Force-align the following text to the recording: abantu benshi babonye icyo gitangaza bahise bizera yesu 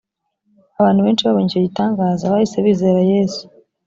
abantu 0.79 0.99
benshi 1.05 1.23
babonye 1.25 1.47
icyo 1.49 1.61
gitangaza 1.65 2.31
bahise 2.33 2.57
bizera 2.65 2.99
yesu 3.13 3.43